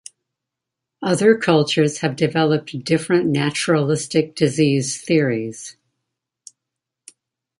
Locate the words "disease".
4.35-4.99